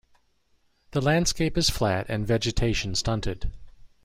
The 0.93 1.01
landscape 1.01 1.59
is 1.59 1.69
flat 1.69 2.07
and 2.09 2.25
vegetation 2.25 2.95
stunted. 2.95 3.51